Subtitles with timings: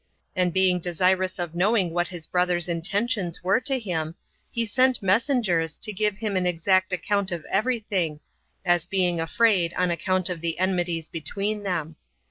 [0.35, 4.15] And being desirous of knowing what his brother's intentions were to him,
[4.49, 8.19] he sent messengers, to give him an exact account of every thing,
[8.65, 11.97] as being afraid, on account of the enmities between them.